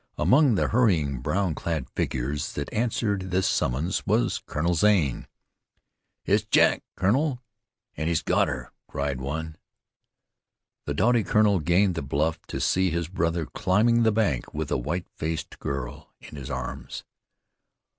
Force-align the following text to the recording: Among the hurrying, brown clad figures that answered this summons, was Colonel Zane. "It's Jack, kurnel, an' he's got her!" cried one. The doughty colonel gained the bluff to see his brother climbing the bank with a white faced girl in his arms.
Among 0.17 0.55
the 0.55 0.69
hurrying, 0.69 1.19
brown 1.19 1.53
clad 1.53 1.87
figures 1.91 2.53
that 2.53 2.73
answered 2.73 3.29
this 3.29 3.45
summons, 3.47 4.01
was 4.07 4.41
Colonel 4.47 4.73
Zane. 4.73 5.27
"It's 6.25 6.43
Jack, 6.43 6.81
kurnel, 6.95 7.43
an' 7.95 8.07
he's 8.07 8.23
got 8.23 8.47
her!" 8.47 8.71
cried 8.87 9.21
one. 9.21 9.57
The 10.85 10.95
doughty 10.95 11.23
colonel 11.23 11.59
gained 11.59 11.93
the 11.93 12.01
bluff 12.01 12.39
to 12.47 12.59
see 12.59 12.89
his 12.89 13.09
brother 13.09 13.45
climbing 13.45 14.01
the 14.01 14.11
bank 14.11 14.51
with 14.55 14.71
a 14.71 14.75
white 14.77 15.05
faced 15.17 15.59
girl 15.59 16.11
in 16.19 16.35
his 16.35 16.49
arms. 16.49 17.03